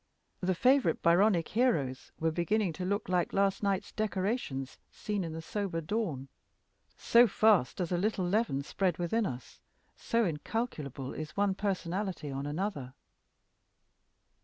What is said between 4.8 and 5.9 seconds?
seen in the sober